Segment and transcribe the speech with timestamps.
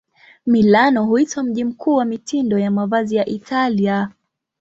[0.45, 4.09] Milano huitwa mji mkuu wa mitindo ya mavazi ya Italia.